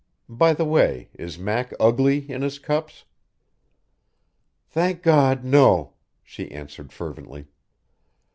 By 0.29 0.53
the 0.53 0.65
way, 0.65 1.09
is 1.13 1.37
Mac 1.37 1.73
ugly 1.79 2.27
in 2.27 2.41
his 2.41 2.57
cups?" 2.57 3.05
"Thank 4.67 5.03
God, 5.03 5.43
no," 5.43 5.93
she 6.23 6.49
answered 6.49 6.91
fervently. 6.91 7.45